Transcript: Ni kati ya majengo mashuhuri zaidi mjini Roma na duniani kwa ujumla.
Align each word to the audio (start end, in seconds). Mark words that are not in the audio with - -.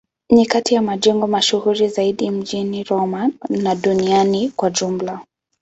Ni 0.29 0.45
kati 0.45 0.75
ya 0.75 0.81
majengo 0.81 1.27
mashuhuri 1.27 1.87
zaidi 1.87 2.29
mjini 2.31 2.83
Roma 2.83 3.29
na 3.49 3.75
duniani 3.75 4.49
kwa 4.49 4.67
ujumla. 4.67 5.25